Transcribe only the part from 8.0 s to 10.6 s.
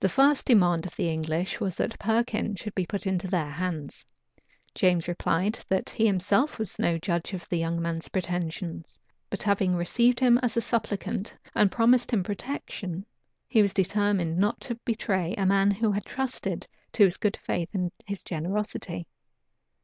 pretensions; but having received him as a